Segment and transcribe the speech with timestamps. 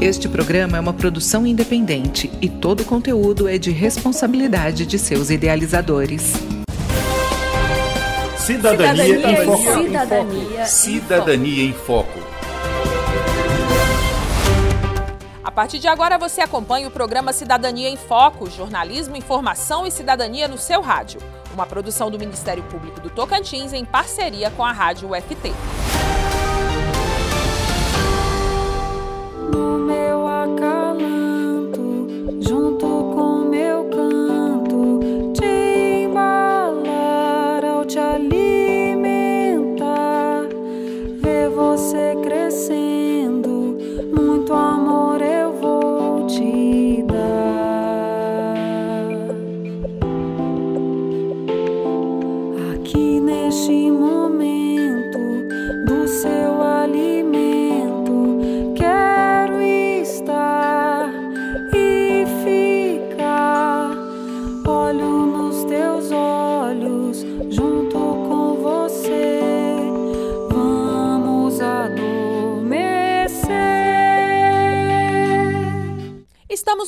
[0.00, 5.30] Este programa é uma produção independente e todo o conteúdo é de responsabilidade de seus
[5.30, 6.34] idealizadores.
[8.36, 9.82] Cidadania, Cidadania em Foco.
[9.82, 12.18] Cidadania, Cidadania em Foco.
[15.42, 20.46] A partir de agora você acompanha o programa Cidadania em Foco, jornalismo, informação e cidadania
[20.46, 21.20] no seu rádio.
[21.54, 25.54] Uma produção do Ministério Público do Tocantins em parceria com a Rádio UFT.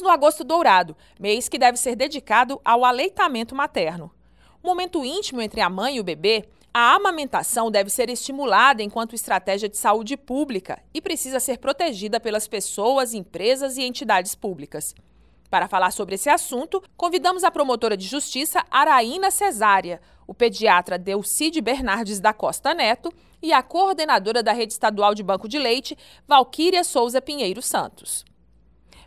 [0.03, 4.11] No agosto dourado, mês que deve ser dedicado ao aleitamento materno.
[4.63, 9.69] Momento íntimo entre a mãe e o bebê, a amamentação deve ser estimulada enquanto estratégia
[9.69, 14.95] de saúde pública e precisa ser protegida pelas pessoas, empresas e entidades públicas.
[15.51, 21.63] Para falar sobre esse assunto, convidamos a promotora de justiça Araína Cesária, o pediatra Delcide
[21.63, 23.11] Bernardes da Costa Neto
[23.43, 28.27] e a coordenadora da Rede Estadual de Banco de Leite, Valquíria Souza Pinheiro Santos.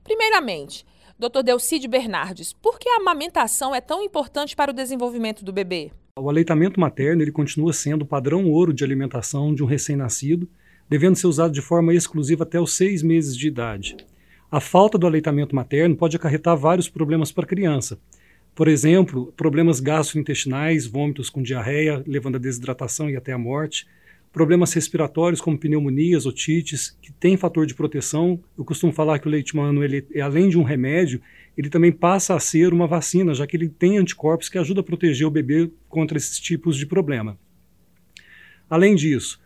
[0.04, 0.86] Primeiramente,
[1.18, 1.44] Dr.
[1.44, 5.92] Delcide Bernardes, por que a amamentação é tão importante para o desenvolvimento do bebê?
[6.18, 10.50] O aleitamento materno ele continua sendo o padrão ouro de alimentação de um recém-nascido,
[10.90, 13.96] devendo ser usado de forma exclusiva até os seis meses de idade.
[14.52, 17.98] A falta do aleitamento materno pode acarretar vários problemas para a criança.
[18.54, 23.88] Por exemplo, problemas gastrointestinais, vômitos com diarreia, levando à desidratação e até à morte,
[24.32, 28.40] problemas respiratórios como pneumonias, otites, que tem fator de proteção.
[28.58, 31.22] Eu costumo falar que o leite humano, ele, além de um remédio,
[31.58, 34.86] ele também passa a ser uma vacina, já que ele tem anticorpos que ajudam a
[34.86, 37.38] proteger o bebê contra esses tipos de problema.
[38.70, 39.40] Além disso,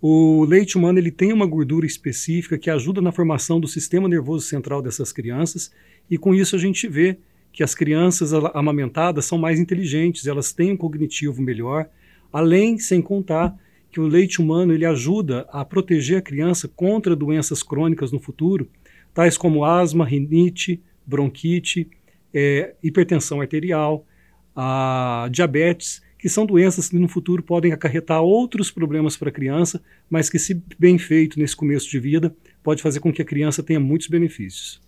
[0.00, 4.46] o leite humano ele tem uma gordura específica que ajuda na formação do sistema nervoso
[4.46, 5.72] central dessas crianças,
[6.08, 7.18] e com isso a gente vê
[7.52, 11.90] que as crianças amamentadas são mais inteligentes, elas têm um cognitivo melhor,
[12.32, 13.58] além, sem contar,
[13.90, 18.68] que o leite humano ele ajuda a proteger a criança contra doenças crônicas no futuro,
[19.14, 21.88] tais como asma, rinite, bronquite,
[22.32, 24.04] é, hipertensão arterial,
[25.30, 30.28] diabetes, que são doenças que no futuro podem acarretar outros problemas para a criança, mas
[30.28, 33.78] que, se bem feito nesse começo de vida, pode fazer com que a criança tenha
[33.78, 34.80] muitos benefícios.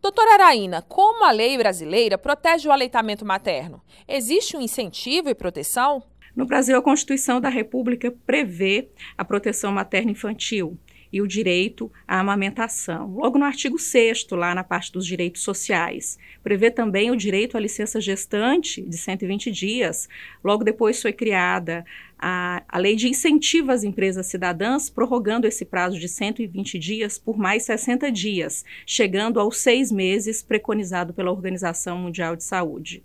[0.00, 3.82] Doutora Araína, como a lei brasileira protege o aleitamento materno?
[4.06, 6.02] Existe um incentivo e proteção?
[6.38, 10.78] No Brasil, a Constituição da República prevê a proteção materno-infantil
[11.12, 13.12] e o direito à amamentação.
[13.16, 17.60] Logo no artigo 6 lá na parte dos direitos sociais, prevê também o direito à
[17.60, 20.08] licença gestante de 120 dias.
[20.44, 21.84] Logo depois foi criada
[22.16, 27.36] a, a lei de incentivo às empresas cidadãs, prorrogando esse prazo de 120 dias por
[27.36, 33.02] mais 60 dias, chegando aos seis meses preconizado pela Organização Mundial de Saúde.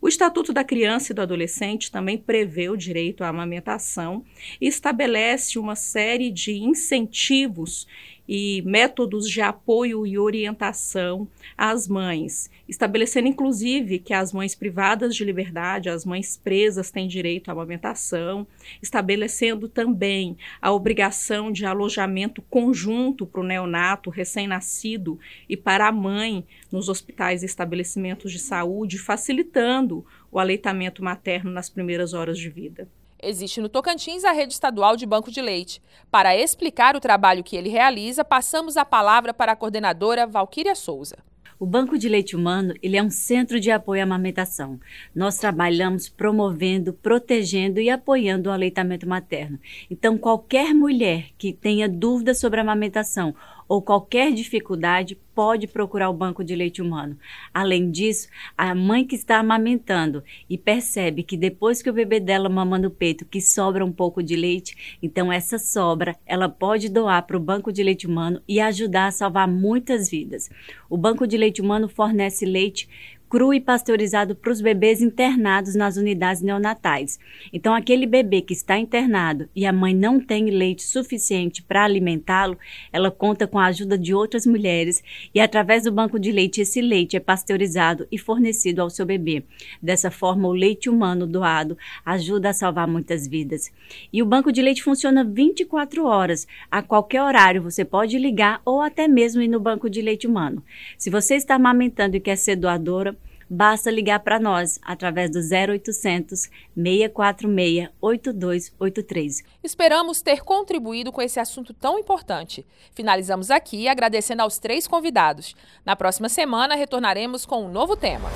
[0.00, 4.24] O Estatuto da Criança e do Adolescente também prevê o direito à amamentação
[4.60, 7.86] e estabelece uma série de incentivos
[8.28, 15.24] e métodos de apoio e orientação às mães, estabelecendo inclusive que as mães privadas de
[15.24, 18.46] liberdade, as mães presas têm direito à amamentação,
[18.82, 25.18] estabelecendo também a obrigação de alojamento conjunto para o neonato recém-nascido
[25.48, 31.70] e para a mãe nos hospitais e estabelecimentos de saúde, facilitando o aleitamento materno nas
[31.70, 32.88] primeiras horas de vida.
[33.20, 35.82] Existe no Tocantins a rede estadual de banco de leite.
[36.10, 41.16] Para explicar o trabalho que ele realiza, passamos a palavra para a coordenadora Valquíria Souza.
[41.60, 44.78] O Banco de Leite Humano ele é um centro de apoio à amamentação.
[45.12, 49.58] Nós trabalhamos promovendo, protegendo e apoiando o aleitamento materno.
[49.90, 53.34] Então, qualquer mulher que tenha dúvidas sobre a amamentação
[53.68, 57.16] ou qualquer dificuldade, pode procurar o banco de leite humano.
[57.54, 62.48] Além disso, a mãe que está amamentando e percebe que depois que o bebê dela
[62.48, 67.24] mama no peito, que sobra um pouco de leite, então essa sobra ela pode doar
[67.24, 70.50] para o banco de leite humano e ajudar a salvar muitas vidas.
[70.90, 72.88] O banco de leite humano fornece leite
[73.28, 77.18] cru e pasteurizado para os bebês internados nas unidades neonatais.
[77.52, 82.58] Então, aquele bebê que está internado e a mãe não tem leite suficiente para alimentá-lo,
[82.92, 85.02] ela conta com a ajuda de outras mulheres
[85.34, 89.44] e, através do banco de leite, esse leite é pasteurizado e fornecido ao seu bebê.
[89.82, 93.70] Dessa forma, o leite humano doado ajuda a salvar muitas vidas.
[94.12, 96.46] E o banco de leite funciona 24 horas.
[96.70, 100.62] A qualquer horário você pode ligar ou até mesmo ir no banco de leite humano.
[100.96, 103.17] Se você está amamentando e quer ser doadora,
[103.48, 109.42] basta ligar para nós através do 0800 646 8283.
[109.62, 112.66] Esperamos ter contribuído com esse assunto tão importante.
[112.92, 115.54] Finalizamos aqui agradecendo aos três convidados.
[115.84, 118.28] Na próxima semana retornaremos com um novo tema.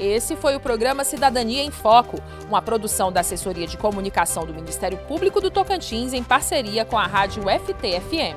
[0.00, 2.18] Esse foi o programa Cidadania em Foco,
[2.48, 7.06] uma produção da Assessoria de Comunicação do Ministério Público do Tocantins em parceria com a
[7.06, 8.36] rádio FT-FM.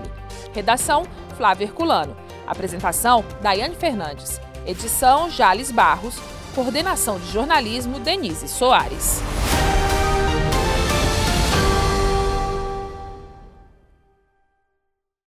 [0.54, 1.04] Redação:
[1.36, 2.16] Flávio Herculano.
[2.46, 4.40] Apresentação: Daiane Fernandes.
[4.66, 6.16] Edição: Jales Barros.
[6.54, 9.22] Coordenação de jornalismo: Denise Soares.